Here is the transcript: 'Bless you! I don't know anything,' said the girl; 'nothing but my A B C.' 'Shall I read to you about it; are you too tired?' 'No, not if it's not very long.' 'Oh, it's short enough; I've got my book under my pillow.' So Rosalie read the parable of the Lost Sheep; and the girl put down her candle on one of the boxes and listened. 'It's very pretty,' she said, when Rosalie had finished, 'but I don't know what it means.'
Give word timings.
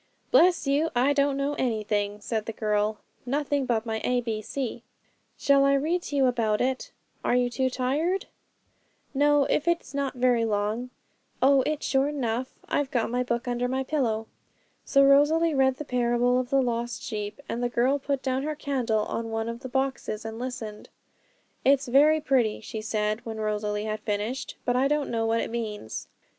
'Bless 0.31 0.65
you! 0.65 0.89
I 0.95 1.13
don't 1.13 1.37
know 1.37 1.53
anything,' 1.59 2.21
said 2.21 2.47
the 2.47 2.53
girl; 2.53 2.97
'nothing 3.23 3.67
but 3.67 3.85
my 3.85 4.01
A 4.03 4.19
B 4.21 4.41
C.' 4.41 4.81
'Shall 5.37 5.63
I 5.63 5.75
read 5.75 6.01
to 6.01 6.15
you 6.15 6.25
about 6.25 6.59
it; 6.59 6.91
are 7.23 7.35
you 7.35 7.51
too 7.51 7.69
tired?' 7.69 8.25
'No, 9.13 9.41
not 9.41 9.51
if 9.51 9.67
it's 9.67 9.93
not 9.93 10.15
very 10.15 10.43
long.' 10.43 10.89
'Oh, 11.39 11.61
it's 11.67 11.85
short 11.85 12.15
enough; 12.15 12.51
I've 12.67 12.89
got 12.89 13.11
my 13.11 13.21
book 13.21 13.47
under 13.47 13.67
my 13.67 13.83
pillow.' 13.83 14.25
So 14.85 15.03
Rosalie 15.03 15.53
read 15.53 15.75
the 15.75 15.85
parable 15.85 16.39
of 16.39 16.49
the 16.49 16.63
Lost 16.63 17.03
Sheep; 17.03 17.39
and 17.47 17.61
the 17.61 17.69
girl 17.69 17.99
put 17.99 18.23
down 18.23 18.41
her 18.41 18.55
candle 18.55 19.05
on 19.05 19.29
one 19.29 19.47
of 19.47 19.59
the 19.59 19.69
boxes 19.69 20.25
and 20.25 20.39
listened. 20.39 20.89
'It's 21.63 21.87
very 21.87 22.19
pretty,' 22.19 22.61
she 22.61 22.81
said, 22.81 23.23
when 23.23 23.39
Rosalie 23.39 23.85
had 23.85 23.99
finished, 23.99 24.55
'but 24.65 24.75
I 24.75 24.87
don't 24.87 25.11
know 25.11 25.27
what 25.27 25.41
it 25.41 25.51
means.' 25.51 26.07